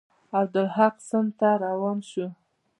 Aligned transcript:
عبدالحق 0.39 0.95
سند 1.09 1.29
ته 1.39 1.49
روان 1.63 1.97
شو. 2.09 2.27